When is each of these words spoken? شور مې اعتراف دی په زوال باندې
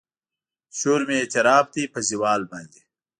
شور 0.77 1.01
مې 1.07 1.15
اعتراف 1.21 1.65
دی 1.75 1.83
په 1.93 1.99
زوال 2.09 2.41
باندې 2.51 2.79